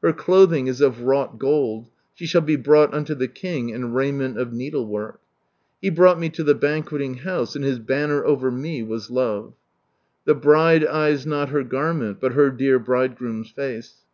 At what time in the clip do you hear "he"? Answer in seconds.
5.80-5.90